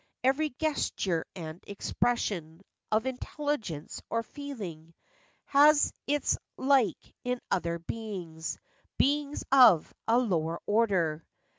Every 0.23 0.49
gesture 0.49 1.25
and 1.35 1.63
expression 1.67 2.63
Of 2.91 3.05
intelligence 3.05 4.01
or 4.09 4.23
feeling, 4.23 4.95
Has 5.45 5.93
its 6.07 6.39
like 6.57 7.13
in 7.23 7.39
other 7.51 7.77
beings, 7.77 8.57
Beings 8.97 9.43
of 9.51 9.93
a 10.07 10.17
lower 10.17 10.59
order. 10.65 11.23